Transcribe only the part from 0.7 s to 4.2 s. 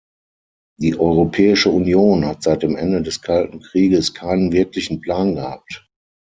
Die Europäische Union hat seit dem Ende des Kalten Krieges